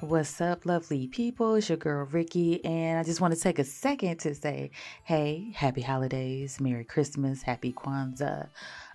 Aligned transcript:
What's 0.00 0.40
up, 0.40 0.64
lovely 0.64 1.08
people? 1.08 1.56
It's 1.56 1.68
your 1.68 1.76
girl 1.76 2.06
Ricki, 2.06 2.64
and 2.64 2.98
I 2.98 3.02
just 3.02 3.20
want 3.20 3.34
to 3.34 3.40
take 3.40 3.58
a 3.58 3.64
second 3.64 4.18
to 4.20 4.34
say, 4.34 4.70
hey, 5.04 5.52
happy 5.54 5.82
holidays, 5.82 6.58
Merry 6.58 6.84
Christmas, 6.84 7.42
Happy 7.42 7.74
Kwanzaa, 7.74 8.48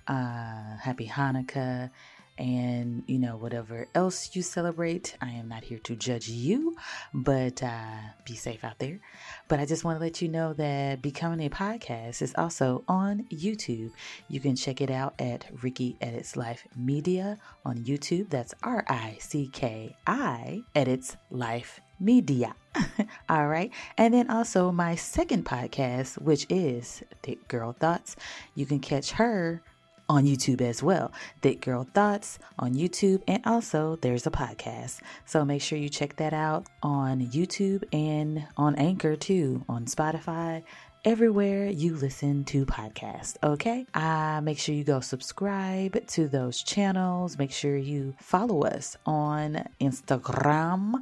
uh, 0.07 0.77
Happy 0.81 1.07
Hanukkah, 1.07 1.91
and 2.37 3.03
you 3.07 3.17
know, 3.17 3.37
whatever 3.37 3.87
else 3.95 4.35
you 4.35 4.41
celebrate. 4.41 5.15
I 5.21 5.31
am 5.31 5.47
not 5.47 5.63
here 5.63 5.79
to 5.79 5.95
judge 5.95 6.27
you, 6.27 6.75
but 7.13 7.63
uh, 7.63 7.97
be 8.25 8.35
safe 8.35 8.63
out 8.63 8.79
there. 8.79 8.99
But 9.47 9.59
I 9.59 9.65
just 9.65 9.83
want 9.83 9.99
to 9.99 10.03
let 10.03 10.21
you 10.21 10.27
know 10.27 10.53
that 10.53 11.01
Becoming 11.01 11.45
a 11.45 11.49
Podcast 11.49 12.21
is 12.21 12.33
also 12.37 12.83
on 12.87 13.25
YouTube. 13.31 13.91
You 14.27 14.39
can 14.39 14.55
check 14.55 14.81
it 14.81 14.91
out 14.91 15.13
at 15.19 15.45
Ricki 15.61 15.97
Edits 16.01 16.35
Life 16.35 16.67
Media 16.75 17.37
on 17.63 17.77
YouTube. 17.79 18.29
That's 18.29 18.53
R 18.63 18.83
I 18.87 19.17
C 19.19 19.49
K 19.51 19.95
I 20.05 20.63
Edits 20.73 21.17
Life 21.29 21.79
Media. 21.99 22.55
All 23.29 23.47
right. 23.47 23.71
And 23.97 24.13
then 24.13 24.29
also 24.29 24.71
my 24.71 24.95
second 24.95 25.45
podcast, 25.45 26.21
which 26.21 26.45
is 26.49 27.03
Thick 27.23 27.47
Girl 27.47 27.71
Thoughts. 27.71 28.15
You 28.53 28.65
can 28.65 28.79
catch 28.79 29.11
her 29.11 29.61
on 30.07 30.25
YouTube 30.25 30.61
as 30.61 30.83
well. 30.83 31.11
Thick 31.41 31.61
Girl 31.61 31.87
Thoughts 31.93 32.39
on 32.59 32.73
YouTube, 32.73 33.21
and 33.27 33.45
also 33.45 33.97
there's 34.01 34.27
a 34.27 34.31
podcast. 34.31 35.01
So 35.25 35.45
make 35.45 35.61
sure 35.61 35.77
you 35.77 35.89
check 35.89 36.15
that 36.17 36.33
out 36.33 36.67
on 36.83 37.21
YouTube 37.27 37.83
and 37.93 38.47
on 38.57 38.75
Anchor 38.75 39.15
too, 39.15 39.63
on 39.67 39.85
Spotify. 39.85 40.63
Everywhere 41.03 41.67
you 41.67 41.95
listen 41.95 42.45
to 42.45 42.65
podcasts, 42.65 43.37
okay? 43.43 43.85
Uh, 43.93 44.41
make 44.41 44.57
sure 44.57 44.73
you 44.73 44.83
go 44.83 45.01
subscribe 45.01 46.03
to 46.07 46.27
those 46.27 46.63
channels. 46.63 47.37
Make 47.37 47.51
sure 47.51 47.77
you 47.77 48.15
follow 48.19 48.63
us 48.63 48.97
on 49.05 49.67
Instagram. 49.79 50.93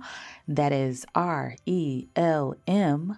That 0.45 0.73
is 0.73 1.05
R 1.15 1.55
E 1.65 2.07
L 2.17 2.55
M 2.67 3.17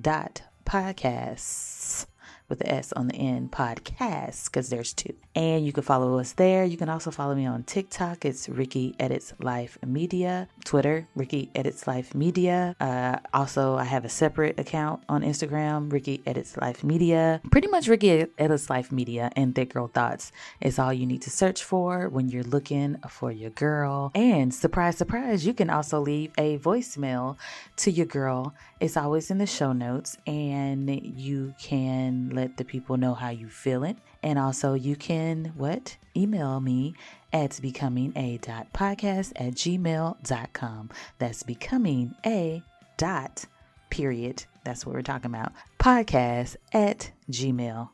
dot 0.00 0.42
podcasts 0.64 2.06
with 2.50 2.58
the 2.58 2.70
S 2.70 2.92
on 2.92 3.08
the 3.08 3.14
end, 3.14 3.52
podcast, 3.52 4.46
because 4.46 4.68
there's 4.68 4.92
two. 4.92 5.14
And 5.34 5.64
you 5.64 5.72
can 5.72 5.84
follow 5.84 6.18
us 6.18 6.32
there. 6.32 6.64
You 6.64 6.76
can 6.76 6.90
also 6.90 7.10
follow 7.10 7.34
me 7.34 7.46
on 7.46 7.62
TikTok. 7.62 8.24
It's 8.24 8.48
Ricki 8.48 8.94
Edits 8.98 9.32
Life 9.38 9.78
Media. 9.86 10.48
Twitter, 10.64 11.08
Ricki 11.14 11.48
Edits 11.54 11.86
Life 11.86 12.14
Media. 12.14 12.76
Uh, 12.80 13.18
also, 13.32 13.76
I 13.76 13.84
have 13.84 14.04
a 14.04 14.08
separate 14.08 14.58
account 14.58 15.02
on 15.08 15.22
Instagram, 15.22 15.90
Ricki 15.90 16.20
Edits 16.26 16.56
Life 16.56 16.84
Media. 16.84 17.40
Pretty 17.50 17.68
much 17.68 17.86
Ricki 17.86 18.26
Edits 18.36 18.68
Life 18.68 18.92
Media 18.92 19.30
and 19.36 19.54
Thick 19.54 19.72
Girl 19.72 19.86
Thoughts 19.86 20.32
is 20.60 20.78
all 20.78 20.92
you 20.92 21.06
need 21.06 21.22
to 21.22 21.30
search 21.30 21.62
for 21.62 22.08
when 22.08 22.28
you're 22.28 22.42
looking 22.42 22.96
for 23.08 23.30
your 23.30 23.50
girl. 23.50 24.10
And 24.14 24.52
surprise, 24.52 24.96
surprise, 24.98 25.46
you 25.46 25.54
can 25.54 25.70
also 25.70 26.00
leave 26.00 26.32
a 26.36 26.58
voicemail 26.58 27.36
to 27.76 27.90
your 27.90 28.06
girl. 28.06 28.54
It's 28.80 28.96
always 28.96 29.30
in 29.30 29.38
the 29.38 29.46
show 29.46 29.72
notes, 29.72 30.16
and 30.26 30.88
you 31.16 31.54
can 31.60 32.30
let 32.40 32.56
the 32.56 32.64
people 32.64 32.96
know 32.96 33.12
how 33.12 33.28
you 33.28 33.50
feeling. 33.50 34.00
And 34.22 34.38
also 34.38 34.72
you 34.72 34.96
can 34.96 35.52
what? 35.56 35.98
Email 36.16 36.58
me 36.60 36.94
at 37.32 37.60
becoming 37.60 38.14
a 38.16 38.38
dot 38.38 38.72
podcast 38.72 39.32
at 39.36 39.52
gmail.com. 39.54 40.90
That's 41.18 41.42
becoming 41.42 42.14
a 42.24 42.62
dot 42.96 43.44
period. 43.90 44.44
That's 44.64 44.86
what 44.86 44.94
we're 44.94 45.02
talking 45.02 45.30
about. 45.30 45.52
Podcast 45.78 46.56
at 46.72 47.10
gmail.com. 47.30 47.88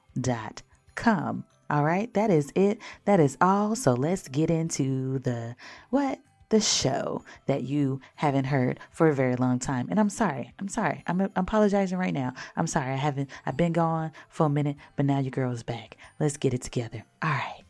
All 1.69 1.83
right, 1.85 2.15
that 2.15 2.31
is 2.31 2.53
it. 2.55 2.79
That 3.07 3.19
is 3.19 3.37
all. 3.41 3.75
So 3.75 3.95
let's 3.95 4.29
get 4.29 4.49
into 4.51 5.19
the 5.19 5.57
what? 5.91 6.21
The 6.49 6.61
show 6.61 7.23
that 7.47 7.63
you 7.63 8.01
haven't 8.17 8.45
heard 8.45 8.81
for 8.91 9.09
a 9.09 9.15
very 9.15 9.37
long 9.37 9.59
time. 9.59 9.89
And 9.91 9.99
I'm 9.99 10.11
sorry. 10.11 10.55
I'm 10.59 10.69
sorry. 10.69 11.03
I'm, 11.07 11.21
I'm 11.21 11.31
apologizing 11.37 11.99
right 11.99 12.15
now. 12.15 12.33
I'm 12.57 12.67
sorry. 12.67 12.93
I 12.93 12.97
haven't, 12.97 13.31
I've 13.45 13.57
been 13.57 13.73
gone 13.73 14.13
for 14.29 14.47
a 14.47 14.51
minute, 14.51 14.77
but 14.95 15.07
now 15.07 15.19
your 15.19 15.31
girl 15.31 15.53
is 15.53 15.63
back. 15.63 15.97
Let's 16.21 16.37
get 16.37 16.55
it 16.55 16.63
together. 16.63 17.05
All 17.23 17.31
right. 17.31 17.66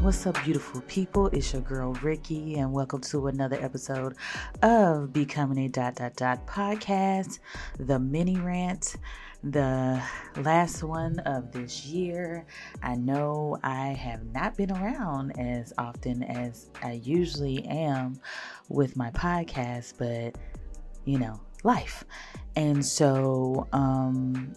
What's 0.00 0.26
up, 0.26 0.42
beautiful 0.44 0.82
people? 0.82 1.28
It's 1.28 1.52
your 1.52 1.62
girl 1.62 1.92
Ricki, 1.94 2.58
and 2.58 2.72
welcome 2.72 3.00
to 3.02 3.26
another 3.26 3.56
episode 3.60 4.14
of 4.62 5.12
Becoming 5.12 5.64
a 5.64 5.68
Dot 5.68 5.96
Dot 5.96 6.14
Dot 6.14 6.46
podcast, 6.46 7.40
the 7.78 7.98
mini 7.98 8.36
rant, 8.36 8.96
the 9.42 10.00
last 10.36 10.82
one 10.82 11.18
of 11.20 11.50
this 11.50 11.86
year. 11.86 12.46
I 12.82 12.94
know 12.94 13.58
I 13.62 13.88
have 13.88 14.24
not 14.32 14.56
been 14.56 14.70
around 14.70 15.38
as 15.40 15.72
often 15.78 16.22
as 16.22 16.70
I 16.82 17.00
usually 17.02 17.64
am 17.64 18.20
with 18.68 18.96
my 18.96 19.10
podcast, 19.10 19.94
but 19.98 20.40
you 21.04 21.18
know, 21.18 21.40
life. 21.64 22.04
And 22.54 22.84
so, 22.84 23.66
um, 23.72 24.54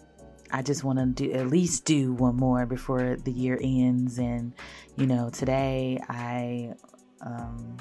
I 0.52 0.62
just 0.62 0.84
want 0.84 0.98
to 0.98 1.06
do 1.06 1.32
at 1.32 1.48
least 1.48 1.84
do 1.84 2.12
one 2.12 2.36
more 2.36 2.66
before 2.66 3.16
the 3.16 3.32
year 3.32 3.58
ends. 3.62 4.18
And 4.18 4.52
you 4.96 5.06
know, 5.06 5.30
today 5.30 6.00
I, 6.08 6.74
um, 7.20 7.76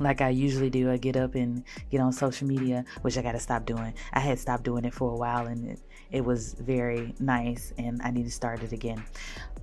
like 0.00 0.20
I 0.20 0.28
usually 0.28 0.70
do, 0.70 0.90
I 0.90 0.96
get 0.96 1.16
up 1.16 1.34
and 1.34 1.64
get 1.90 2.00
on 2.00 2.12
social 2.12 2.46
media, 2.46 2.84
which 3.02 3.18
I 3.18 3.22
got 3.22 3.32
to 3.32 3.40
stop 3.40 3.66
doing. 3.66 3.94
I 4.12 4.20
had 4.20 4.38
stopped 4.38 4.64
doing 4.64 4.84
it 4.84 4.94
for 4.94 5.12
a 5.12 5.16
while, 5.16 5.46
and 5.46 5.70
it, 5.70 5.80
it 6.10 6.24
was 6.24 6.54
very 6.54 7.14
nice, 7.18 7.72
and 7.78 8.00
I 8.02 8.10
need 8.10 8.24
to 8.24 8.30
start 8.30 8.62
it 8.62 8.72
again. 8.72 9.02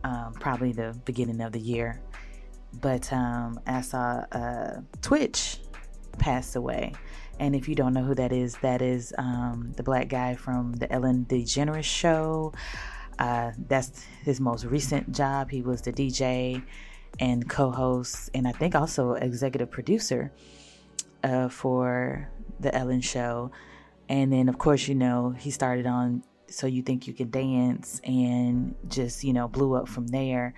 Um, 0.03 0.33
probably 0.33 0.71
the 0.71 0.99
beginning 1.05 1.41
of 1.41 1.51
the 1.51 1.59
year. 1.59 2.01
But 2.81 3.11
um, 3.13 3.59
I 3.65 3.81
saw 3.81 4.25
uh, 4.31 4.81
Twitch 5.01 5.59
passed 6.19 6.55
away. 6.55 6.93
And 7.39 7.55
if 7.55 7.67
you 7.67 7.75
don't 7.75 7.93
know 7.93 8.03
who 8.03 8.15
that 8.15 8.31
is, 8.31 8.55
that 8.61 8.81
is 8.81 9.13
um, 9.17 9.73
the 9.75 9.83
black 9.83 10.07
guy 10.07 10.35
from 10.35 10.73
the 10.73 10.91
Ellen 10.91 11.25
DeGeneres 11.29 11.83
show. 11.83 12.53
Uh, 13.19 13.51
that's 13.67 14.03
his 14.23 14.39
most 14.39 14.65
recent 14.65 15.11
job. 15.11 15.51
He 15.51 15.61
was 15.61 15.81
the 15.81 15.91
DJ 15.91 16.63
and 17.19 17.49
co 17.49 17.71
host, 17.71 18.29
and 18.33 18.47
I 18.47 18.51
think 18.51 18.75
also 18.75 19.13
executive 19.13 19.71
producer 19.71 20.31
uh, 21.23 21.49
for 21.49 22.29
the 22.59 22.73
Ellen 22.75 23.01
show. 23.01 23.51
And 24.09 24.31
then, 24.31 24.49
of 24.49 24.57
course, 24.57 24.87
you 24.87 24.95
know, 24.95 25.31
he 25.37 25.49
started 25.51 25.87
on 25.87 26.23
So 26.47 26.67
You 26.67 26.83
Think 26.83 27.07
You 27.07 27.13
Can 27.13 27.31
Dance 27.31 27.99
and 28.03 28.75
just, 28.87 29.23
you 29.23 29.33
know, 29.33 29.47
blew 29.47 29.73
up 29.75 29.87
from 29.87 30.07
there. 30.07 30.53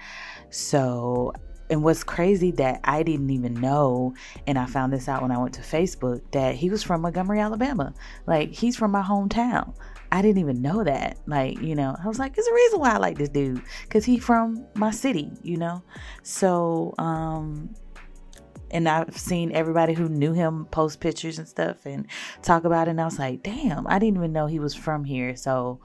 So 0.49 1.33
and 1.69 1.83
what's 1.83 2.03
crazy 2.03 2.51
that 2.51 2.79
I 2.83 3.03
didn't 3.03 3.29
even 3.29 3.53
know, 3.55 4.13
and 4.45 4.57
I 4.57 4.65
found 4.65 4.93
this 4.93 5.07
out 5.07 5.21
when 5.21 5.31
I 5.31 5.37
went 5.37 5.53
to 5.55 5.61
Facebook, 5.61 6.21
that 6.31 6.55
he 6.55 6.69
was 6.69 6.83
from 6.83 7.01
Montgomery, 7.01 7.39
Alabama. 7.39 7.93
Like, 8.25 8.51
he's 8.51 8.77
from 8.77 8.91
my 8.91 9.01
hometown. 9.01 9.75
I 10.11 10.21
didn't 10.21 10.37
even 10.37 10.61
know 10.61 10.83
that. 10.83 11.17
Like, 11.27 11.61
you 11.61 11.75
know, 11.75 11.95
I 12.01 12.07
was 12.07 12.19
like, 12.19 12.35
there's 12.35 12.47
a 12.47 12.53
reason 12.53 12.79
why 12.79 12.91
I 12.91 12.97
like 12.97 13.17
this 13.17 13.29
dude. 13.29 13.61
Because 13.83 14.05
he's 14.05 14.23
from 14.23 14.65
my 14.75 14.91
city, 14.91 15.29
you 15.43 15.57
know? 15.57 15.83
So, 16.23 16.93
um, 16.97 17.75
and 18.71 18.87
I've 18.87 19.17
seen 19.17 19.51
everybody 19.53 19.93
who 19.93 20.07
knew 20.07 20.33
him 20.33 20.65
post 20.71 20.99
pictures 20.99 21.39
and 21.39 21.47
stuff 21.47 21.85
and 21.85 22.07
talk 22.41 22.63
about 22.63 22.87
it. 22.87 22.91
And 22.91 23.01
I 23.01 23.05
was 23.05 23.19
like, 23.19 23.43
damn, 23.43 23.85
I 23.87 23.99
didn't 23.99 24.17
even 24.17 24.31
know 24.31 24.45
he 24.45 24.59
was 24.59 24.73
from 24.73 25.03
here. 25.03 25.35
So 25.35 25.79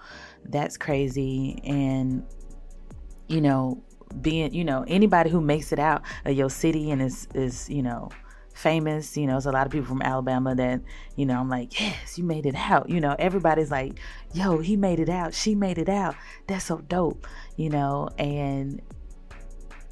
that's 0.44 0.76
crazy. 0.76 1.60
And, 1.64 2.24
you 3.28 3.40
know, 3.40 3.82
being, 4.20 4.52
you 4.54 4.64
know, 4.64 4.84
anybody 4.86 5.30
who 5.30 5.40
makes 5.40 5.72
it 5.72 5.78
out 5.78 6.02
of 6.24 6.36
your 6.36 6.50
city 6.50 6.90
and 6.90 7.02
is 7.02 7.26
is, 7.34 7.68
you 7.68 7.82
know, 7.82 8.10
famous, 8.54 9.16
you 9.16 9.26
know, 9.26 9.32
there's 9.32 9.46
a 9.46 9.52
lot 9.52 9.66
of 9.66 9.72
people 9.72 9.86
from 9.86 10.02
Alabama 10.02 10.54
that, 10.54 10.80
you 11.16 11.26
know, 11.26 11.38
I'm 11.38 11.48
like, 11.48 11.80
yes, 11.80 12.18
you 12.18 12.24
made 12.24 12.46
it 12.46 12.54
out. 12.54 12.88
You 12.88 13.00
know, 13.00 13.16
everybody's 13.18 13.70
like, 13.70 13.98
yo, 14.32 14.58
he 14.58 14.76
made 14.76 15.00
it 15.00 15.08
out. 15.08 15.34
She 15.34 15.54
made 15.54 15.78
it 15.78 15.88
out. 15.88 16.14
That's 16.46 16.64
so 16.64 16.78
dope, 16.78 17.26
you 17.56 17.70
know, 17.70 18.08
and 18.18 18.80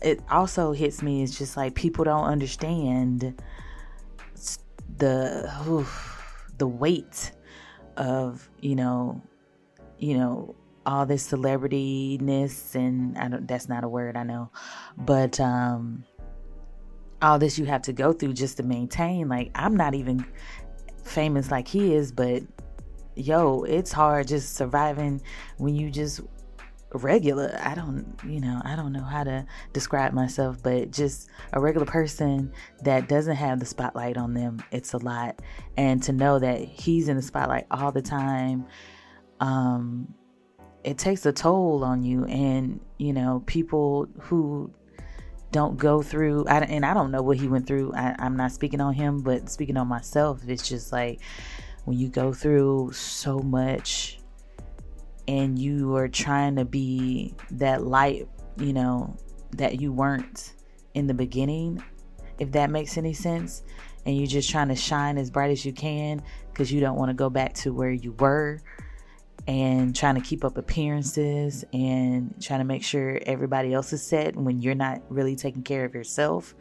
it 0.03 0.21
also 0.31 0.73
hits 0.73 1.03
me. 1.03 1.23
It's 1.23 1.37
just 1.37 1.57
like 1.57 1.75
people 1.75 2.05
don't 2.05 2.25
understand 2.25 3.41
the 4.97 5.53
oof, 5.69 6.53
the 6.59 6.67
weight 6.67 7.33
of 7.97 8.49
you 8.61 8.77
know, 8.77 9.21
you 9.99 10.17
know, 10.17 10.55
all 10.91 11.07
this 11.07 11.31
celebrityness 11.31 12.75
and 12.75 13.17
I 13.17 13.29
don't 13.29 13.47
that's 13.47 13.69
not 13.69 13.85
a 13.85 13.89
word 13.89 14.17
I 14.17 14.25
know. 14.25 14.51
But 14.97 15.39
um 15.39 16.05
all 17.23 17.39
this 17.39 17.59
you 17.59 17.65
have 17.67 17.83
to 17.83 17.93
go 17.93 18.13
through 18.13 18.33
just 18.33 18.57
to 18.57 18.65
maintain 18.65 19.29
like 19.29 19.53
I'm 19.55 19.77
not 19.77 19.95
even 19.95 20.25
famous 21.05 21.51
like 21.51 21.69
he 21.69 21.95
is 21.95 22.11
but 22.11 22.43
yo 23.15 23.63
it's 23.65 23.93
hard 23.93 24.27
just 24.29 24.57
surviving 24.57 25.23
when 25.59 25.75
you 25.77 25.91
just 25.91 26.21
regular. 26.93 27.57
I 27.63 27.77
don't 27.77 28.17
you 28.27 28.41
know 28.41 28.61
i 28.65 28.75
don't 28.75 28.93
know 28.93 29.05
how 29.05 29.23
to 29.23 29.47
describe 29.73 30.13
myself 30.13 30.61
but 30.61 30.91
just 30.91 31.31
a 31.53 31.61
regular 31.61 31.87
person 31.87 32.53
that 32.83 33.09
doesn't 33.09 33.37
have 33.37 33.61
the 33.61 33.67
spotlight 33.67 34.17
on 34.17 34.35
them 34.35 34.61
it's 34.73 34.93
a 34.93 34.99
lot. 34.99 35.41
And 35.77 36.03
to 36.03 36.13
know 36.13 36.41
that 36.41 36.59
he's 36.59 37.09
in 37.09 37.15
the 37.15 37.23
spotlight 37.23 37.67
all 37.71 37.93
the 37.93 38.03
time 38.03 38.67
um 39.39 40.13
it 40.85 40.99
takes 40.99 41.27
a 41.27 41.33
toll 41.33 41.85
on 41.85 42.03
you 42.03 42.25
and 42.25 42.81
you 42.99 43.13
know 43.13 43.43
people 43.47 44.09
who 44.19 44.73
don't 45.53 45.77
go 45.77 46.01
through 46.01 46.47
I, 46.47 46.61
and 46.61 46.87
i 46.87 46.95
don't 46.95 47.11
know 47.11 47.23
what 47.23 47.37
he 47.37 47.49
went 47.49 47.67
through. 47.67 47.93
I, 47.95 48.15
i'm 48.19 48.37
not 48.37 48.53
speaking 48.53 48.81
on 48.81 48.95
him 48.95 49.21
but 49.21 49.51
speaking 49.51 49.77
on 49.77 49.89
myself 49.89 50.41
it's 50.49 50.69
just 50.69 50.93
like 50.93 51.21
when 51.85 51.99
you 51.99 52.09
go 52.09 52.33
through 52.33 52.93
so 52.93 53.39
much 53.41 54.21
and 55.31 55.59
you 55.59 55.95
are 55.97 56.09
trying 56.09 56.57
to 56.57 56.65
be 56.65 57.35
that 57.53 57.87
light, 57.87 58.29
you 58.57 58.73
know, 58.73 59.17
that 59.53 59.81
you 59.81 59.93
weren't 59.93 60.55
in 60.95 61.07
the 61.07 61.15
beginning, 61.15 61.83
if 62.39 62.51
that 62.53 62.71
makes 62.71 62.99
any 62.99 63.13
sense, 63.13 63.63
and 64.07 64.17
you're 64.17 64.27
just 64.27 64.51
trying 64.51 64.69
to 64.69 64.75
shine 64.75 65.19
as 65.19 65.31
bright 65.31 65.51
as 65.51 65.65
you 65.65 65.73
can 65.73 66.23
because 66.49 66.73
you 66.73 66.81
don't 66.81 66.97
want 66.97 67.11
to 67.11 67.15
go 67.15 67.31
back 67.31 67.55
to 67.55 67.73
where 67.73 67.93
you 67.93 68.13
were 68.13 68.61
and 69.47 69.95
trying 69.97 70.15
to 70.15 70.21
keep 70.21 70.45
up 70.45 70.59
appearances 70.59 71.65
and 71.73 72.35
trying 72.41 72.61
to 72.61 72.65
make 72.65 72.85
sure 72.85 73.21
everybody 73.27 73.73
else 73.73 73.93
is 73.93 74.03
set 74.03 74.37
when 74.37 74.61
you're 74.61 74.75
not 74.75 75.03
really 75.09 75.37
taking 75.37 75.63
care 75.63 75.85
of 75.85 75.95
yourself 75.95 76.55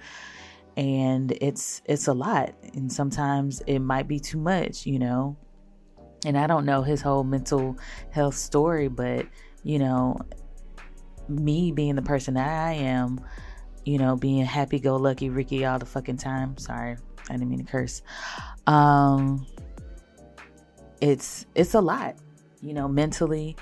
and 0.78 1.32
it's 1.42 1.82
it's 1.86 2.08
a 2.08 2.14
lot 2.14 2.54
and 2.74 2.92
sometimes 2.92 3.62
it 3.68 3.80
might 3.80 4.08
be 4.08 4.20
too 4.20 4.38
much 4.38 4.86
you 4.86 4.98
know 4.98 5.36
and 6.26 6.38
I 6.38 6.48
don't 6.48 6.66
know 6.66 6.82
his 6.82 7.02
whole 7.02 7.24
mental 7.24 7.78
health 8.12 8.36
story, 8.36 8.88
but 8.88 9.26
you 9.64 9.80
know, 9.80 10.18
me 11.28 11.72
being 11.72 11.96
the 11.96 12.02
person 12.02 12.34
that 12.36 12.48
I 12.48 12.74
am, 12.74 13.22
you 13.86 13.98
know, 13.98 14.16
being 14.16 14.46
happy 14.46 14.80
go 14.80 14.96
lucky 14.96 15.30
Ricki 15.30 15.66
all 15.66 15.80
the 15.80 15.86
fucking 15.86 16.18
time. 16.18 16.58
Sorry, 16.58 16.98
I 17.30 17.34
didn't 17.34 17.50
mean 17.50 17.66
to 17.66 17.72
curse. 17.72 18.02
Um 18.68 19.46
it's 21.02 21.46
it's 21.56 21.74
a 21.76 21.82
lot, 21.82 22.16
you 22.62 22.74
know, 22.74 22.88
mentally. 22.88 23.56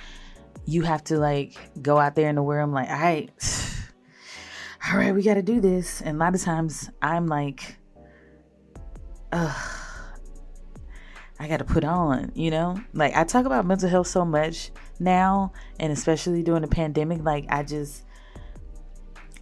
You 0.66 0.82
have 0.82 1.04
to 1.06 1.18
like 1.18 1.56
go 1.82 1.98
out 1.98 2.16
there 2.16 2.30
in 2.30 2.36
the 2.36 2.44
world. 2.44 2.64
I'm 2.64 2.74
like, 2.74 2.90
all 2.90 3.00
right, 3.00 3.32
all 4.92 4.98
right, 4.98 5.14
we 5.14 5.24
gotta 5.24 5.44
do 5.44 5.62
this. 5.62 6.02
And 6.02 6.18
a 6.18 6.20
lot 6.20 6.36
of 6.36 6.42
times 6.42 6.90
I'm 7.02 7.28
like, 7.28 7.78
ugh 9.32 9.78
I 11.40 11.48
got 11.48 11.58
to 11.58 11.66
put 11.66 11.84
on, 11.84 12.32
you 12.36 12.52
know? 12.52 12.82
Like 12.94 13.16
I 13.16 13.24
talk 13.24 13.46
about 13.46 13.66
mental 13.66 13.90
health 13.90 14.08
so 14.08 14.26
much 14.26 14.72
now 15.00 15.54
and 15.80 15.94
especially 15.94 16.42
during 16.42 16.64
the 16.64 16.68
pandemic 16.68 17.24
like 17.24 17.46
I 17.50 17.62
just 17.62 18.04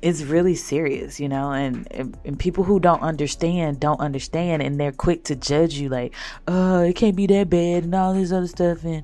it's 0.02 0.22
really 0.22 0.56
serious, 0.56 1.20
you 1.20 1.30
know, 1.30 1.52
and, 1.52 1.88
and, 1.92 2.18
and 2.26 2.38
people 2.38 2.64
who 2.64 2.80
don't 2.80 3.02
understand 3.02 3.80
don't 3.80 4.00
understand, 4.00 4.62
and 4.62 4.80
they're 4.80 4.92
quick 4.92 5.24
to 5.24 5.36
judge 5.36 5.76
you, 5.76 5.90
like, 5.90 6.14
oh, 6.48 6.82
it 6.82 6.94
can't 6.96 7.16
be 7.16 7.26
that 7.26 7.50
bad, 7.50 7.86
and 7.86 7.96
all 7.96 8.14
this 8.14 8.32
other 8.32 8.46
stuff, 8.46 8.84
and 8.84 9.04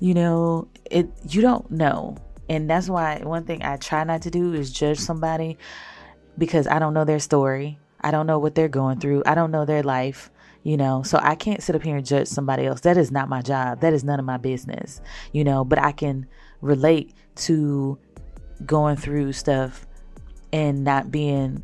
you 0.00 0.14
know, 0.14 0.68
it 0.90 1.08
you 1.28 1.42
don't 1.42 1.70
know, 1.70 2.16
and 2.48 2.68
that's 2.68 2.88
why 2.88 3.20
one 3.22 3.44
thing 3.44 3.62
I 3.62 3.76
try 3.76 4.04
not 4.04 4.22
to 4.22 4.30
do 4.30 4.54
is 4.54 4.72
judge 4.72 4.98
somebody 4.98 5.58
because 6.36 6.66
I 6.66 6.78
don't 6.78 6.94
know 6.94 7.04
their 7.04 7.18
story, 7.18 7.78
I 8.00 8.10
don't 8.10 8.26
know 8.26 8.38
what 8.38 8.54
they're 8.54 8.68
going 8.68 9.00
through, 9.00 9.22
I 9.26 9.34
don't 9.34 9.50
know 9.50 9.64
their 9.64 9.82
life, 9.82 10.30
you 10.62 10.76
know. 10.76 11.02
So 11.02 11.18
i 11.20 11.34
can't 11.34 11.62
sit 11.62 11.74
up 11.74 11.82
here 11.82 11.96
and 11.96 12.06
judge 12.06 12.28
somebody 12.28 12.66
else. 12.66 12.80
That 12.80 12.96
is 12.96 13.10
not 13.10 13.28
my 13.28 13.42
job. 13.42 13.80
That 13.80 13.92
is 13.92 14.04
none 14.04 14.18
of 14.18 14.24
my 14.24 14.36
business 14.36 15.00
you 15.32 15.44
know. 15.44 15.64
But 15.64 15.78
i 15.78 15.92
can 15.92 16.26
relate 16.60 17.12
to 17.36 17.98
going 18.66 18.96
through 18.96 19.32
stuff 19.32 19.86
and 20.52 20.84
not 20.84 21.10
being 21.10 21.62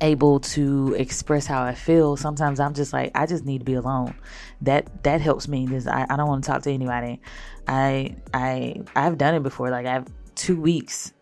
able 0.00 0.38
to 0.38 0.94
express 0.96 1.46
how 1.46 1.62
i 1.62 1.74
feel 1.74 2.16
sometimes 2.16 2.60
i'm 2.60 2.74
just 2.74 2.92
like 2.92 3.10
i 3.14 3.26
just 3.26 3.44
need 3.44 3.58
to 3.58 3.64
be 3.64 3.74
alone 3.74 4.14
that 4.60 5.02
that 5.02 5.20
helps 5.20 5.48
me 5.48 5.66
this 5.66 5.86
I, 5.86 6.06
I 6.08 6.16
don't 6.16 6.28
want 6.28 6.44
to 6.44 6.50
talk 6.50 6.62
to 6.62 6.70
anybody 6.70 7.20
i 7.66 8.14
i 8.32 8.80
i've 8.94 9.18
done 9.18 9.34
it 9.34 9.42
before 9.42 9.70
like 9.70 9.86
i've 9.86 10.06
two 10.34 10.60
weeks 10.60 11.12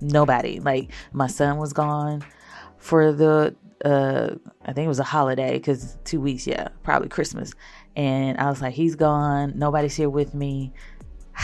nobody 0.00 0.60
like 0.60 0.90
my 1.12 1.26
son 1.26 1.56
was 1.56 1.72
gone 1.72 2.22
for 2.78 3.12
the 3.12 3.54
uh 3.84 4.34
I 4.64 4.72
think 4.72 4.84
it 4.84 4.88
was 4.88 5.00
a 5.00 5.04
holiday 5.04 5.54
because 5.54 5.96
two 6.04 6.20
weeks, 6.20 6.46
yeah, 6.46 6.68
probably 6.82 7.08
Christmas. 7.08 7.52
And 7.96 8.38
I 8.38 8.48
was 8.48 8.62
like, 8.62 8.74
he's 8.74 8.94
gone. 8.94 9.54
Nobody's 9.56 9.96
here 9.96 10.08
with 10.08 10.34
me. 10.34 10.72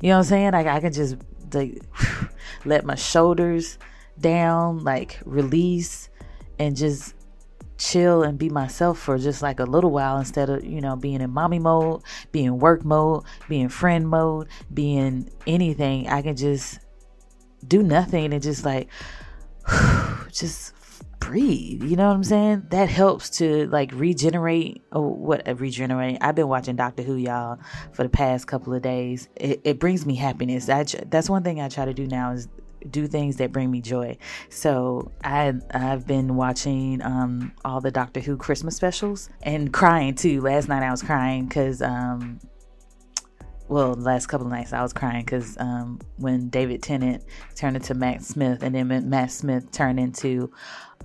you 0.00 0.08
know 0.08 0.16
what 0.16 0.18
I'm 0.18 0.24
saying? 0.24 0.52
Like 0.52 0.66
I 0.66 0.80
can 0.80 0.92
just 0.92 1.16
like 1.52 1.82
let 2.64 2.84
my 2.84 2.94
shoulders 2.94 3.78
down, 4.20 4.84
like 4.84 5.20
release, 5.24 6.08
and 6.58 6.76
just 6.76 7.14
chill 7.78 8.22
and 8.22 8.38
be 8.38 8.48
myself 8.48 8.98
for 8.98 9.18
just 9.18 9.42
like 9.42 9.58
a 9.58 9.64
little 9.64 9.90
while 9.90 10.16
instead 10.16 10.48
of 10.48 10.64
you 10.64 10.80
know 10.80 10.96
being 10.96 11.20
in 11.20 11.30
mommy 11.30 11.58
mode, 11.58 12.02
being 12.30 12.58
work 12.58 12.84
mode, 12.84 13.24
being 13.48 13.68
friend 13.68 14.08
mode, 14.08 14.48
being 14.72 15.30
anything. 15.46 16.08
I 16.08 16.22
can 16.22 16.36
just 16.36 16.78
do 17.66 17.82
nothing 17.82 18.32
and 18.32 18.42
just 18.42 18.64
like 18.64 18.88
just 20.32 20.74
breathe. 21.18 21.82
You 21.82 21.96
know 21.96 22.08
what 22.08 22.14
I'm 22.14 22.24
saying? 22.24 22.66
That 22.70 22.88
helps 22.88 23.30
to 23.38 23.66
like 23.68 23.90
regenerate. 23.94 24.82
Oh, 24.92 25.08
what 25.08 25.48
uh, 25.48 25.54
regenerate? 25.54 26.18
I've 26.20 26.34
been 26.34 26.48
watching 26.48 26.76
Doctor 26.76 27.02
Who, 27.02 27.16
y'all, 27.16 27.58
for 27.92 28.02
the 28.02 28.08
past 28.08 28.46
couple 28.46 28.74
of 28.74 28.82
days. 28.82 29.28
It, 29.36 29.60
it 29.64 29.78
brings 29.78 30.04
me 30.04 30.14
happiness. 30.14 30.68
I, 30.68 30.84
that's 31.06 31.30
one 31.30 31.42
thing 31.42 31.60
I 31.60 31.68
try 31.68 31.84
to 31.84 31.94
do 31.94 32.06
now 32.06 32.32
is 32.32 32.48
do 32.90 33.06
things 33.06 33.36
that 33.36 33.52
bring 33.52 33.70
me 33.70 33.80
joy. 33.80 34.16
So 34.48 35.10
I 35.24 35.52
I've 35.72 36.06
been 36.06 36.36
watching 36.36 37.02
um, 37.02 37.52
all 37.64 37.80
the 37.80 37.90
Doctor 37.90 38.20
Who 38.20 38.36
Christmas 38.36 38.76
specials 38.76 39.28
and 39.42 39.72
crying 39.72 40.14
too. 40.14 40.40
Last 40.40 40.68
night 40.68 40.82
I 40.82 40.90
was 40.90 41.02
crying 41.02 41.46
because 41.46 41.82
um, 41.82 42.40
well, 43.68 43.94
last 43.94 44.26
couple 44.26 44.46
of 44.46 44.52
nights 44.52 44.72
I 44.72 44.82
was 44.82 44.92
crying 44.92 45.24
because 45.24 45.56
um, 45.58 45.98
when 46.16 46.50
David 46.50 46.82
Tennant 46.82 47.24
turned 47.54 47.76
into 47.76 47.94
Matt 47.94 48.22
Smith, 48.22 48.62
and 48.62 48.74
then 48.74 49.08
Matt 49.08 49.30
Smith 49.30 49.70
turned 49.72 49.98
into 49.98 50.52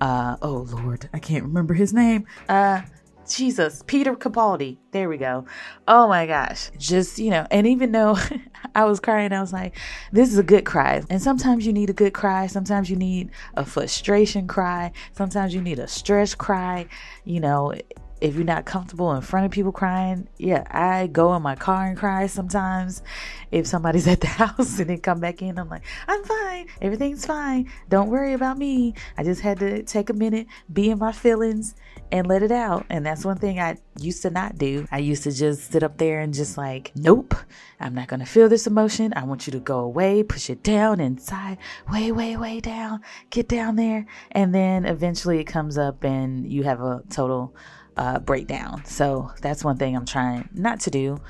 uh 0.00 0.36
oh 0.42 0.66
lord 0.70 1.08
i 1.12 1.18
can't 1.18 1.42
remember 1.42 1.74
his 1.74 1.92
name 1.92 2.24
uh 2.48 2.80
jesus 3.28 3.82
peter 3.86 4.14
capaldi. 4.14 4.78
There 4.90 5.08
we 5.08 5.18
go. 5.18 5.44
Oh 5.86 6.08
my 6.08 6.26
gosh. 6.26 6.70
Just 6.78 7.18
you 7.18 7.30
know 7.30 7.46
and 7.50 7.66
even 7.66 7.92
though 7.92 8.16
i 8.74 8.84
was 8.84 9.00
crying 9.00 9.32
i 9.32 9.40
was 9.40 9.52
like 9.52 9.76
this 10.12 10.30
is 10.32 10.38
a 10.38 10.42
good 10.42 10.64
cry. 10.64 11.02
And 11.10 11.20
sometimes 11.20 11.66
you 11.66 11.72
need 11.72 11.90
a 11.90 11.92
good 11.94 12.14
cry. 12.14 12.46
Sometimes 12.46 12.90
you 12.90 12.96
need 12.96 13.30
a 13.54 13.64
frustration 13.64 14.46
cry. 14.46 14.92
Sometimes 15.12 15.54
you 15.54 15.60
need 15.60 15.78
a 15.78 15.88
stress 15.88 16.34
cry. 16.34 16.86
You 17.24 17.40
know 17.40 17.72
if 18.20 18.34
you're 18.34 18.44
not 18.44 18.64
comfortable 18.64 19.12
in 19.14 19.20
front 19.20 19.46
of 19.46 19.52
people 19.52 19.72
crying, 19.72 20.28
yeah, 20.38 20.64
I 20.70 21.06
go 21.06 21.34
in 21.34 21.42
my 21.42 21.54
car 21.54 21.86
and 21.86 21.96
cry 21.96 22.26
sometimes. 22.26 23.02
If 23.50 23.66
somebody's 23.66 24.06
at 24.06 24.20
the 24.20 24.26
house 24.42 24.78
and 24.78 24.90
they 24.90 24.96
come 24.96 25.20
back 25.20 25.42
in, 25.42 25.58
I'm 25.58 25.68
like, 25.68 25.84
I'm 26.06 26.24
fine. 26.24 26.66
Everything's 26.80 27.24
fine. 27.24 27.70
Don't 27.88 28.08
worry 28.08 28.32
about 28.32 28.58
me. 28.58 28.94
I 29.16 29.24
just 29.24 29.40
had 29.40 29.58
to 29.60 29.82
take 29.82 30.10
a 30.10 30.14
minute, 30.14 30.46
be 30.72 30.90
in 30.90 30.98
my 30.98 31.12
feelings, 31.12 31.74
and 32.10 32.26
let 32.26 32.42
it 32.42 32.50
out. 32.52 32.86
And 32.90 33.04
that's 33.04 33.24
one 33.24 33.38
thing 33.38 33.60
I 33.60 33.76
used 34.00 34.22
to 34.22 34.30
not 34.30 34.58
do. 34.58 34.86
I 34.90 34.98
used 34.98 35.24
to 35.24 35.32
just 35.32 35.72
sit 35.72 35.82
up 35.82 35.98
there 35.98 36.20
and 36.20 36.34
just 36.34 36.56
like, 36.56 36.92
nope, 36.94 37.34
I'm 37.80 37.94
not 37.94 38.08
going 38.08 38.20
to 38.20 38.26
feel 38.26 38.48
this 38.48 38.66
emotion. 38.66 39.12
I 39.14 39.24
want 39.24 39.46
you 39.46 39.52
to 39.52 39.60
go 39.60 39.80
away, 39.80 40.22
push 40.22 40.50
it 40.50 40.62
down 40.62 41.00
inside, 41.00 41.58
way, 41.90 42.12
way, 42.12 42.36
way 42.36 42.60
down, 42.60 43.00
get 43.30 43.48
down 43.48 43.76
there. 43.76 44.06
And 44.32 44.54
then 44.54 44.84
eventually 44.84 45.38
it 45.38 45.44
comes 45.44 45.78
up 45.78 46.04
and 46.04 46.50
you 46.50 46.64
have 46.64 46.80
a 46.80 47.02
total 47.10 47.54
uh, 47.98 48.20
breakdown. 48.20 48.84
So 48.84 49.30
that's 49.42 49.64
one 49.64 49.76
thing 49.76 49.96
I'm 49.96 50.06
trying 50.06 50.48
not 50.54 50.80
to 50.80 50.90
do. 50.90 51.20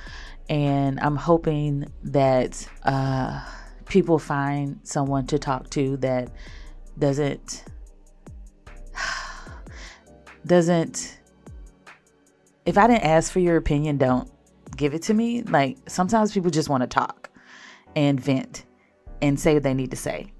And 0.48 1.00
I'm 1.00 1.16
hoping 1.16 1.90
that 2.04 2.68
uh, 2.84 3.44
people 3.86 4.18
find 4.18 4.78
someone 4.82 5.26
to 5.26 5.38
talk 5.38 5.68
to 5.70 5.96
that 5.98 6.30
doesn't 6.98 7.64
doesn't 10.46 11.18
if 12.66 12.76
I 12.76 12.86
didn't 12.86 13.04
ask 13.04 13.32
for 13.32 13.40
your 13.40 13.56
opinion, 13.56 13.96
don't 13.96 14.30
give 14.76 14.92
it 14.92 15.02
to 15.04 15.14
me. 15.14 15.42
Like 15.42 15.78
sometimes 15.88 16.32
people 16.32 16.50
just 16.50 16.68
want 16.68 16.82
to 16.82 16.86
talk 16.86 17.30
and 17.96 18.20
vent 18.20 18.66
and 19.22 19.40
say 19.40 19.54
what 19.54 19.62
they 19.62 19.74
need 19.74 19.90
to 19.90 19.96
say. 19.96 20.32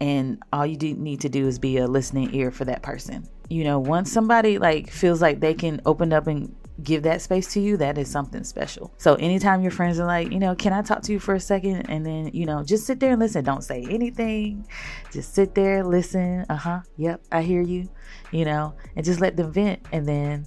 And 0.00 0.42
all 0.52 0.66
you 0.66 0.76
do 0.76 0.94
need 0.94 1.20
to 1.22 1.28
do 1.28 1.46
is 1.46 1.58
be 1.58 1.78
a 1.78 1.86
listening 1.86 2.34
ear 2.34 2.50
for 2.50 2.64
that 2.66 2.82
person 2.82 3.28
you 3.48 3.64
know, 3.64 3.78
once 3.78 4.10
somebody 4.10 4.58
like 4.58 4.90
feels 4.90 5.22
like 5.22 5.40
they 5.40 5.54
can 5.54 5.80
open 5.86 6.12
up 6.12 6.26
and 6.26 6.54
give 6.82 7.04
that 7.04 7.22
space 7.22 7.52
to 7.52 7.60
you, 7.60 7.76
that 7.76 7.96
is 7.96 8.10
something 8.10 8.44
special. 8.44 8.92
So 8.98 9.14
anytime 9.14 9.62
your 9.62 9.70
friends 9.70 9.98
are 9.98 10.06
like, 10.06 10.30
you 10.30 10.38
know, 10.38 10.54
can 10.54 10.72
I 10.72 10.82
talk 10.82 11.02
to 11.02 11.12
you 11.12 11.18
for 11.18 11.34
a 11.34 11.40
second? 11.40 11.88
And 11.88 12.04
then, 12.04 12.30
you 12.34 12.44
know, 12.44 12.62
just 12.62 12.86
sit 12.86 13.00
there 13.00 13.12
and 13.12 13.20
listen. 13.20 13.44
Don't 13.44 13.62
say 13.62 13.86
anything. 13.88 14.66
Just 15.12 15.34
sit 15.34 15.54
there, 15.54 15.84
listen. 15.84 16.44
Uh 16.48 16.56
huh. 16.56 16.80
Yep, 16.96 17.22
I 17.32 17.42
hear 17.42 17.62
you. 17.62 17.88
You 18.30 18.44
know, 18.44 18.74
and 18.96 19.04
just 19.04 19.20
let 19.20 19.36
them 19.36 19.52
vent. 19.52 19.80
And 19.92 20.06
then 20.06 20.46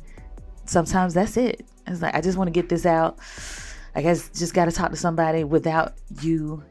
sometimes 0.66 1.14
that's 1.14 1.38
it. 1.38 1.66
It's 1.88 2.02
like, 2.02 2.14
I 2.14 2.22
just 2.22 2.38
want 2.38 2.48
to 2.50 2.52
get 2.52 2.70
this 2.70 2.86
out. 2.86 3.18
I 3.96 4.02
guess 4.02 4.30
just 4.30 4.54
got 4.54 4.66
to 4.66 4.72
talk 4.72 4.92
to 4.92 4.98
somebody 4.98 5.44
without 5.44 5.94
you 6.22 6.64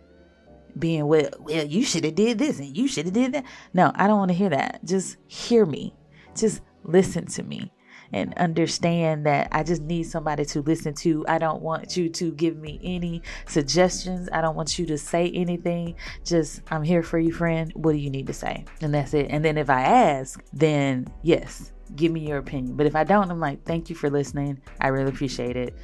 being 0.79 1.07
well 1.07 1.29
well 1.41 1.65
you 1.65 1.83
should 1.83 2.05
have 2.05 2.15
did 2.15 2.39
this 2.39 2.59
and 2.59 2.77
you 2.77 2.89
should 2.89 3.05
have 3.05 3.15
did 3.15 3.33
that 3.33 3.45
no 3.73 3.91
i 3.95 4.07
don't 4.07 4.19
want 4.19 4.31
to 4.31 4.37
hear 4.37 4.51
that 4.51 4.81
just 4.85 5.17
hear 5.27 5.67
me 5.67 5.95
just 6.37 6.63
listen 6.85 7.27
to 7.27 7.43
me 7.43 7.73
and 8.13 8.35
understand 8.39 9.27
that 9.27 9.49
I 9.53 9.63
just 9.63 9.83
need 9.83 10.05
somebody 10.05 10.45
to 10.47 10.63
listen 10.63 10.95
to. 10.95 11.25
I 11.29 11.39
don't 11.39 11.63
want 11.63 11.97
you 11.97 12.09
to 12.11 12.33
give 12.33 12.57
me 12.57 12.81
any 12.83 13.23
suggestions. 13.47 14.29
I 14.33 14.41
don't 14.41 14.57
want 14.57 14.79
you 14.79 14.87
to 14.87 14.99
say 14.99 15.31
anything. 15.31 15.97
Just, 16.25 16.63
I'm 16.71 16.83
here 16.83 17.03
for 17.03 17.19
you, 17.19 17.33
friend. 17.33 17.73
What 17.75 17.93
do 17.93 17.99
you 17.99 18.11
need 18.11 18.27
to 18.29 18.33
say? 18.33 18.65
And 18.81 18.95
that's 18.95 19.15
it. 19.15 19.27
And 19.31 19.45
then 19.45 19.59
if 19.59 19.69
I 19.69 19.83
ask, 19.83 20.43
then 20.53 21.07
yes, 21.23 21.73
give 21.97 22.13
me 22.13 22.27
your 22.27 22.39
opinion. 22.39 22.77
But 22.77 22.87
if 22.87 22.97
I 22.97 23.05
don't, 23.05 23.31
I'm 23.31 23.41
like, 23.41 23.65
thank 23.65 23.91
you 23.91 23.97
for 23.97 24.11
listening. 24.11 24.61
I 24.81 24.89
really 24.89 25.11
appreciate 25.11 25.57
it. 25.57 25.75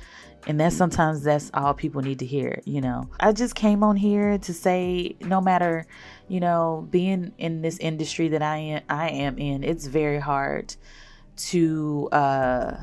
And 0.47 0.61
that's 0.61 0.77
sometimes 0.77 1.23
that's 1.23 1.51
all 1.55 1.73
people 1.73 2.03
need 2.03 2.19
to 2.19 2.27
hear, 2.27 2.61
you 2.65 2.81
know. 2.81 3.09
I 3.19 3.33
just 3.33 3.55
came 3.55 3.83
on 3.83 3.97
here 3.97 4.37
to 4.39 4.53
say 4.53 5.17
no 5.21 5.41
matter, 5.41 5.87
you 6.29 6.39
know, 6.41 6.87
being 6.91 7.33
in 7.39 7.63
this 7.63 7.79
industry 7.79 8.29
that 8.29 8.43
I 8.43 8.57
am 8.59 8.83
I 8.91 9.09
am 9.09 9.39
in, 9.39 9.65
it's 9.65 9.87
very 9.87 10.21
hard 10.21 10.75
to 11.37 12.09
uh 12.13 12.77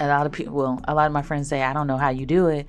a 0.00 0.08
lot 0.08 0.26
of 0.26 0.32
people 0.32 0.54
well 0.54 0.80
a 0.88 0.94
lot 0.94 1.06
of 1.06 1.12
my 1.12 1.22
friends 1.22 1.48
say 1.48 1.62
i 1.62 1.72
don't 1.72 1.86
know 1.86 1.98
how 1.98 2.08
you 2.08 2.26
do 2.26 2.48
it 2.48 2.66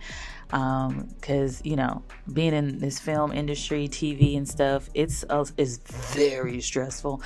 um 0.52 1.08
because 1.16 1.62
you 1.64 1.76
know 1.76 2.04
being 2.34 2.54
in 2.54 2.78
this 2.80 3.00
film 3.00 3.32
industry 3.32 3.88
tv 3.88 4.36
and 4.38 4.48
stuff 4.48 4.90
it's 4.94 5.24
uh, 5.30 5.46
is 5.58 5.78
very 5.88 6.60
stressful 6.60 7.22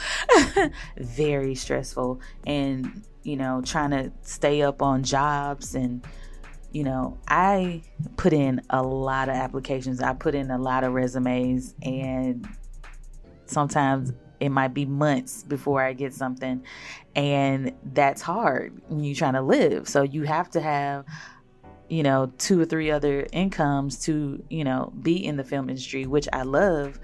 very 0.98 1.56
stressful 1.56 2.20
and 2.46 3.04
you 3.26 3.36
know 3.36 3.62
trying 3.64 3.92
to 3.92 4.12
stay 4.22 4.62
up 4.62 4.82
on 4.82 5.04
jobs 5.04 5.76
and 5.76 6.06
you 6.72 6.84
know 6.84 7.18
i 7.28 7.82
put 8.18 8.34
in 8.34 8.62
a 8.70 8.82
lot 8.82 9.30
of 9.30 9.36
applications 9.36 10.02
i 10.02 10.14
put 10.14 10.36
in 10.36 10.52
a 10.52 10.58
lot 10.58 10.84
of 10.84 10.94
resumes 10.94 11.76
and 11.84 12.48
sometimes 13.46 14.14
it 14.40 14.50
might 14.50 14.74
be 14.74 14.86
months 14.86 15.44
before 15.44 15.82
I 15.82 15.94
get 15.94 16.14
something. 16.14 16.64
And 17.16 17.74
that's 17.94 18.22
hard 18.22 18.82
when 18.88 19.04
you're 19.04 19.16
trying 19.16 19.34
to 19.34 19.42
live. 19.42 19.88
So 19.88 20.04
you 20.04 20.24
have 20.24 20.50
to 20.52 20.62
have, 20.62 21.06
you 21.90 22.04
know, 22.04 22.32
two 22.38 22.60
or 22.60 22.66
three 22.66 22.92
other 22.92 23.28
incomes 23.32 24.00
to, 24.06 24.44
you 24.50 24.64
know, 24.64 24.94
be 25.02 25.26
in 25.26 25.38
the 25.38 25.44
film 25.44 25.70
industry, 25.70 26.06
which 26.06 26.28
I 26.34 26.44
love. 26.44 27.00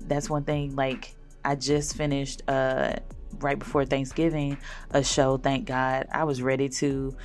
That's 0.00 0.28
one 0.28 0.44
thing, 0.44 0.74
like, 0.74 1.14
I 1.44 1.54
just 1.54 1.96
finished, 1.96 2.42
uh, 2.48 2.96
right 3.42 3.58
before 3.58 3.84
Thanksgiving, 3.84 4.58
a 4.90 5.02
show, 5.02 5.36
thank 5.36 5.66
God. 5.66 6.06
I 6.12 6.24
was 6.24 6.42
ready 6.42 6.68
to 6.68 7.16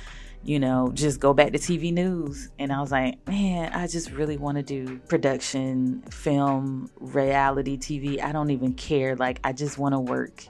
you 0.42 0.58
know, 0.58 0.90
just 0.94 1.20
go 1.20 1.34
back 1.34 1.52
to 1.52 1.58
TV 1.58 1.92
news. 1.92 2.50
And 2.58 2.72
I 2.72 2.80
was 2.80 2.92
like, 2.92 3.26
man, 3.26 3.72
I 3.72 3.86
just 3.86 4.10
really 4.12 4.36
want 4.36 4.56
to 4.56 4.62
do 4.62 4.98
production, 5.08 6.02
film, 6.10 6.90
reality 6.98 7.76
TV. 7.76 8.22
I 8.22 8.32
don't 8.32 8.50
even 8.50 8.74
care. 8.74 9.16
Like, 9.16 9.40
I 9.44 9.52
just 9.52 9.78
want 9.78 9.94
to 9.94 10.00
work 10.00 10.46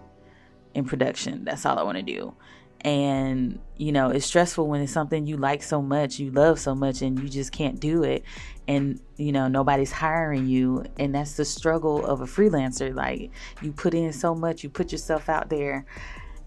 in 0.75 0.84
production. 0.84 1.44
That's 1.44 1.64
all 1.64 1.78
I 1.78 1.82
want 1.82 1.96
to 1.96 2.02
do. 2.02 2.34
And, 2.82 3.58
you 3.76 3.90
know, 3.90 4.11
it's 4.11 4.26
stressful 4.26 4.68
when 4.68 4.80
it's 4.80 4.92
something 4.92 5.26
you 5.26 5.37
like 5.37 5.62
so 5.62 5.82
much, 5.82 6.18
you 6.18 6.30
love 6.30 6.61
so 6.61 6.75
much, 6.75 7.02
and 7.02 7.18
you 7.18 7.28
just 7.28 7.50
can't 7.50 7.80
do 7.80 8.04
it. 8.04 8.23
And, 8.68 9.00
you 9.16 9.32
know, 9.32 9.49
nobody's 9.49 9.90
hiring 9.90 10.47
you. 10.47 10.85
And 10.99 11.14
that's 11.14 11.37
the 11.37 11.44
struggle 11.44 12.06
of 12.06 12.20
a 12.20 12.26
freelancer. 12.26 12.94
Like, 12.94 13.30
you 13.62 13.73
put 13.73 13.94
in 13.94 14.12
so 14.12 14.35
much, 14.35 14.62
you 14.62 14.70
put 14.70 14.92
yourself 14.92 15.28
out 15.28 15.50
there 15.50 15.87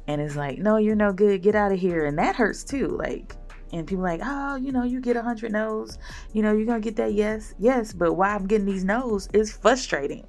and 0.07 0.21
it's 0.21 0.35
like, 0.35 0.57
no, 0.57 0.77
you're 0.77 0.95
no 0.95 1.13
good, 1.13 1.41
get 1.41 1.55
out 1.55 1.71
of 1.71 1.79
here. 1.79 2.05
And 2.05 2.17
that 2.17 2.35
hurts 2.35 2.63
too. 2.63 2.87
Like, 2.87 3.35
and 3.71 3.87
people 3.87 4.03
like, 4.03 4.19
oh, 4.23 4.55
you 4.55 4.71
know, 4.71 4.83
you 4.83 4.99
get 4.99 5.15
a 5.15 5.21
hundred 5.21 5.53
no's, 5.53 5.97
you 6.33 6.41
know, 6.41 6.51
you're 6.51 6.65
gonna 6.65 6.81
get 6.81 6.97
that 6.97 7.13
yes, 7.13 7.53
yes. 7.57 7.93
But 7.93 8.13
why 8.13 8.35
I'm 8.35 8.45
getting 8.45 8.65
these 8.65 8.83
no's 8.83 9.29
is 9.33 9.51
frustrating. 9.53 10.27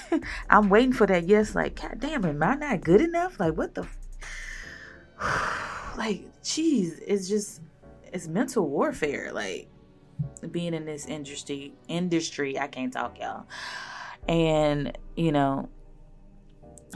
I'm 0.50 0.68
waiting 0.68 0.92
for 0.92 1.06
that 1.06 1.26
yes. 1.26 1.54
Like, 1.54 1.80
god 1.80 2.00
damn, 2.00 2.24
am 2.24 2.42
I 2.42 2.54
not 2.54 2.82
good 2.82 3.00
enough? 3.00 3.40
Like, 3.40 3.56
what 3.56 3.74
the, 3.74 3.86
like, 5.96 6.24
geez, 6.42 7.00
it's 7.06 7.28
just, 7.28 7.60
it's 8.12 8.28
mental 8.28 8.68
warfare. 8.68 9.30
Like, 9.32 9.68
being 10.50 10.74
in 10.74 10.84
this 10.84 11.06
industry, 11.06 11.74
industry, 11.88 12.58
I 12.58 12.66
can't 12.66 12.92
talk, 12.92 13.18
y'all. 13.18 13.46
And 14.28 14.96
you 15.16 15.32
know, 15.32 15.68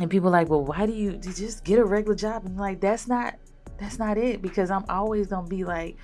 and 0.00 0.10
people 0.10 0.30
like, 0.30 0.48
well, 0.48 0.64
why 0.64 0.86
do 0.86 0.92
you, 0.92 1.12
do 1.12 1.28
you 1.28 1.34
just 1.34 1.64
get 1.64 1.78
a 1.78 1.84
regular 1.84 2.14
job? 2.14 2.44
And 2.44 2.54
I'm 2.54 2.58
like, 2.58 2.80
that's 2.80 3.08
not 3.08 3.34
that's 3.78 3.98
not 3.98 4.18
it 4.18 4.42
because 4.42 4.70
I'm 4.70 4.84
always 4.88 5.26
gonna 5.26 5.46
be 5.46 5.64
like, 5.64 5.96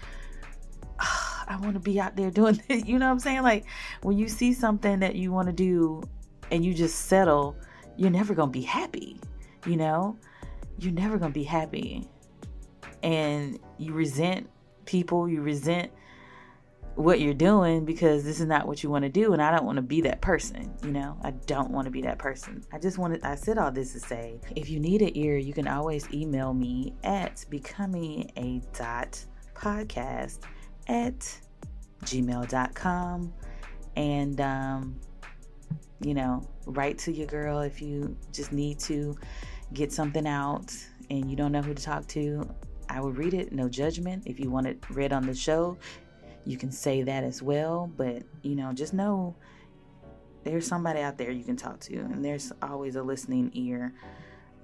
oh, 1.00 1.44
I 1.48 1.56
want 1.56 1.74
to 1.74 1.80
be 1.80 2.00
out 2.00 2.16
there 2.16 2.30
doing 2.30 2.60
this. 2.68 2.84
You 2.84 2.98
know 2.98 3.06
what 3.06 3.12
I'm 3.12 3.18
saying? 3.20 3.42
Like 3.42 3.64
when 4.02 4.18
you 4.18 4.28
see 4.28 4.52
something 4.52 5.00
that 5.00 5.16
you 5.16 5.32
want 5.32 5.46
to 5.46 5.52
do 5.52 6.02
and 6.50 6.64
you 6.64 6.74
just 6.74 7.06
settle, 7.06 7.56
you're 7.96 8.10
never 8.10 8.34
gonna 8.34 8.50
be 8.50 8.62
happy. 8.62 9.20
You 9.66 9.76
know, 9.76 10.18
you're 10.84 10.94
never 10.94 11.18
gonna 11.18 11.32
be 11.32 11.44
happy, 11.44 12.08
and 13.02 13.58
you 13.78 13.92
resent 13.92 14.48
people. 14.84 15.28
You 15.28 15.42
resent 15.42 15.90
what 16.96 17.20
you're 17.20 17.34
doing 17.34 17.84
because 17.84 18.24
this 18.24 18.40
is 18.40 18.46
not 18.46 18.66
what 18.66 18.82
you 18.82 18.90
want 18.90 19.02
to 19.02 19.08
do 19.08 19.32
and 19.32 19.42
I 19.42 19.50
don't 19.50 19.64
want 19.64 19.76
to 19.76 19.82
be 19.82 20.00
that 20.02 20.20
person, 20.20 20.72
you 20.84 20.92
know? 20.92 21.16
I 21.22 21.32
don't 21.32 21.70
want 21.70 21.86
to 21.86 21.90
be 21.90 22.02
that 22.02 22.18
person. 22.18 22.62
I 22.72 22.78
just 22.78 22.98
wanted 22.98 23.24
I 23.24 23.34
said 23.34 23.58
all 23.58 23.72
this 23.72 23.92
to 23.94 24.00
say 24.00 24.40
if 24.54 24.70
you 24.70 24.78
need 24.78 25.02
an 25.02 25.16
ear, 25.16 25.36
you 25.36 25.52
can 25.52 25.66
always 25.66 26.08
email 26.12 26.54
me 26.54 26.94
at 27.02 27.44
becoming 27.50 28.30
a 28.36 28.60
dot 28.76 29.24
podcast 29.54 30.40
at 30.88 31.38
gmail.com 32.04 33.32
and 33.96 34.40
um 34.40 35.00
you 36.00 36.12
know, 36.12 36.46
write 36.66 36.98
to 36.98 37.12
your 37.12 37.26
girl 37.26 37.60
if 37.60 37.80
you 37.80 38.16
just 38.32 38.52
need 38.52 38.78
to 38.80 39.16
get 39.72 39.92
something 39.92 40.26
out 40.26 40.74
and 41.10 41.30
you 41.30 41.36
don't 41.36 41.52
know 41.52 41.62
who 41.62 41.74
to 41.74 41.82
talk 41.82 42.06
to. 42.08 42.48
I 42.88 43.00
will 43.00 43.12
read 43.12 43.34
it, 43.34 43.52
no 43.52 43.68
judgment. 43.68 44.24
If 44.26 44.38
you 44.38 44.50
want 44.50 44.66
it 44.66 44.78
read 44.90 45.12
on 45.12 45.26
the 45.26 45.34
show, 45.34 45.76
you 46.44 46.56
can 46.56 46.70
say 46.70 47.02
that 47.02 47.24
as 47.24 47.42
well. 47.42 47.90
But, 47.96 48.22
you 48.42 48.54
know, 48.54 48.72
just 48.72 48.92
know 48.92 49.34
there's 50.44 50.66
somebody 50.66 51.00
out 51.00 51.16
there 51.16 51.30
you 51.30 51.44
can 51.44 51.56
talk 51.56 51.80
to, 51.80 51.96
and 51.96 52.24
there's 52.24 52.52
always 52.62 52.96
a 52.96 53.02
listening 53.02 53.50
ear 53.54 53.94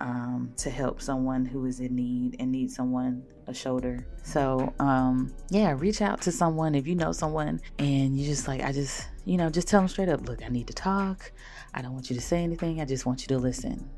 um, 0.01 0.53
to 0.57 0.71
help 0.71 1.01
someone 1.01 1.45
who 1.45 1.67
is 1.67 1.81
in 1.81 1.95
need 1.95 2.37
and 2.39 2.53
needs 2.53 2.75
someone 2.75 3.23
a 3.47 3.55
shoulder. 3.55 4.07
So, 4.23 4.73
um, 4.79 5.33
yeah, 5.51 5.75
reach 5.77 6.01
out 6.03 6.21
to 6.23 6.33
someone 6.33 6.75
if 6.75 6.87
you 6.87 6.95
know 6.95 7.13
someone 7.13 7.61
and 7.79 8.19
you 8.19 8.27
just 8.27 8.49
like, 8.49 8.63
I 8.63 8.73
just, 8.73 9.09
you 9.25 9.37
know, 9.37 9.51
just 9.51 9.69
tell 9.69 9.81
them 9.81 9.89
straight 9.89 10.09
up, 10.09 10.27
look, 10.27 10.43
I 10.45 10.49
need 10.49 10.67
to 10.69 10.73
talk. 10.73 11.33
I 11.75 11.83
don't 11.83 11.93
want 11.93 12.11
you 12.11 12.17
to 12.17 12.23
say 12.23 12.43
anything. 12.43 12.81
I 12.81 12.85
just 12.85 13.07
want 13.07 13.23
you 13.23 13.29
to 13.29 13.39
listen, 13.39 13.89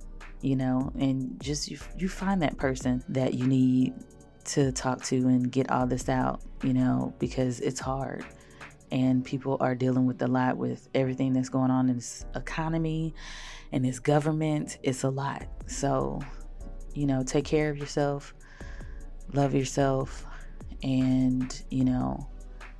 you 0.42 0.56
know, 0.56 0.92
and 0.98 1.40
just 1.40 1.70
you, 1.70 1.78
you 1.96 2.08
find 2.08 2.42
that 2.42 2.58
person 2.58 3.02
that 3.08 3.34
you 3.34 3.46
need 3.46 3.94
to 4.44 4.72
talk 4.72 5.02
to 5.04 5.16
and 5.16 5.50
get 5.50 5.70
all 5.70 5.86
this 5.86 6.08
out, 6.08 6.42
you 6.62 6.74
know, 6.74 7.14
because 7.18 7.60
it's 7.60 7.80
hard. 7.80 8.24
And 8.90 9.24
people 9.24 9.56
are 9.60 9.74
dealing 9.74 10.04
with 10.04 10.20
a 10.20 10.26
lot 10.26 10.58
with 10.58 10.88
everything 10.94 11.32
that's 11.32 11.48
going 11.48 11.70
on 11.70 11.88
in 11.88 11.96
this 11.96 12.26
economy 12.34 13.14
and 13.70 13.84
this 13.84 13.98
government. 13.98 14.78
It's 14.82 15.04
a 15.04 15.08
lot. 15.08 15.46
So, 15.66 16.20
you 16.92 17.06
know, 17.06 17.22
take 17.22 17.44
care 17.44 17.70
of 17.70 17.78
yourself, 17.78 18.34
love 19.32 19.54
yourself, 19.54 20.26
and, 20.82 21.62
you 21.70 21.84
know, 21.84 22.28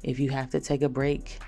if 0.03 0.19
you 0.19 0.31
have 0.31 0.51
to 0.51 0.61
take 0.61 0.83
a 0.83 0.89
break, 0.89 1.39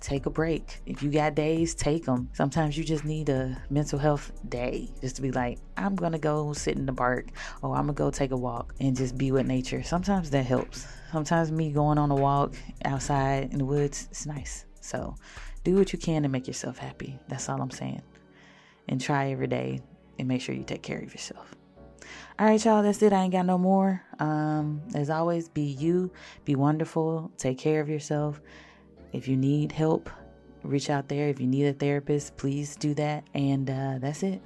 take 0.00 0.26
a 0.26 0.30
break. 0.30 0.80
If 0.86 1.02
you 1.02 1.10
got 1.10 1.34
days, 1.34 1.74
take 1.74 2.04
them. 2.04 2.28
Sometimes 2.32 2.76
you 2.78 2.84
just 2.84 3.04
need 3.04 3.28
a 3.28 3.60
mental 3.70 3.98
health 3.98 4.32
day 4.48 4.88
just 5.00 5.16
to 5.16 5.22
be 5.22 5.32
like, 5.32 5.58
I'm 5.76 5.96
going 5.96 6.12
to 6.12 6.18
go 6.18 6.52
sit 6.52 6.76
in 6.76 6.86
the 6.86 6.92
park 6.92 7.26
or 7.62 7.74
I'm 7.74 7.86
going 7.86 7.94
to 7.94 7.98
go 7.98 8.10
take 8.10 8.30
a 8.30 8.36
walk 8.36 8.74
and 8.80 8.96
just 8.96 9.18
be 9.18 9.32
with 9.32 9.46
nature. 9.46 9.82
Sometimes 9.82 10.30
that 10.30 10.46
helps. 10.46 10.86
Sometimes 11.12 11.50
me 11.50 11.72
going 11.72 11.98
on 11.98 12.10
a 12.10 12.16
walk 12.16 12.54
outside 12.84 13.52
in 13.52 13.58
the 13.58 13.64
woods, 13.64 14.08
it's 14.10 14.26
nice. 14.26 14.66
So 14.80 15.14
do 15.64 15.74
what 15.74 15.92
you 15.92 15.98
can 15.98 16.22
to 16.22 16.28
make 16.28 16.46
yourself 16.46 16.78
happy. 16.78 17.18
That's 17.28 17.48
all 17.48 17.60
I'm 17.60 17.70
saying. 17.70 18.02
And 18.88 19.00
try 19.00 19.30
every 19.32 19.48
day 19.48 19.80
and 20.18 20.28
make 20.28 20.40
sure 20.40 20.54
you 20.54 20.64
take 20.64 20.82
care 20.82 20.98
of 20.98 21.12
yourself. 21.12 21.54
All 22.38 22.46
right, 22.46 22.64
y'all, 22.64 22.82
that's 22.82 23.02
it. 23.02 23.12
I 23.12 23.22
ain't 23.22 23.32
got 23.32 23.46
no 23.46 23.58
more. 23.58 24.02
Um, 24.20 24.80
as 24.94 25.10
always, 25.10 25.48
be 25.48 25.62
you, 25.62 26.12
be 26.44 26.54
wonderful, 26.54 27.32
take 27.36 27.58
care 27.58 27.80
of 27.80 27.88
yourself 27.88 28.40
if 29.12 29.28
you 29.28 29.36
need 29.36 29.72
help, 29.72 30.10
reach 30.62 30.90
out 30.90 31.08
there. 31.08 31.28
If 31.28 31.40
you 31.40 31.46
need 31.46 31.66
a 31.66 31.72
therapist, 31.72 32.36
please 32.36 32.76
do 32.76 32.94
that. 32.94 33.24
And 33.34 33.68
uh, 33.70 33.98
that's 34.00 34.22
it. 34.22 34.40